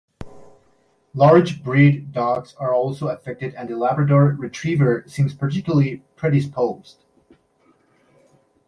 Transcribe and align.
Large 1.13 1.61
breed 1.63 2.11
dogs 2.11 2.55
are 2.57 2.73
also 2.73 3.09
affected 3.09 3.53
and 3.53 3.69
the 3.69 3.77
Labrador 3.77 4.29
retriever 4.29 5.03
seems 5.05 5.35
particularly 5.35 5.97
predisposed. 6.15 7.05